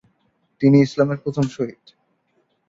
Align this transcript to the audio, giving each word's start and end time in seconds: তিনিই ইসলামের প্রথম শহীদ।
তিনিই 0.61 0.81
ইসলামের 0.81 1.19
প্রথম 1.23 1.45
শহীদ। 1.47 1.83